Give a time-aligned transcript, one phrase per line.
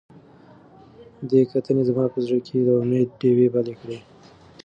[1.29, 3.97] دې کتنې زما په زړه کې د امید ډیوې بلې کړې.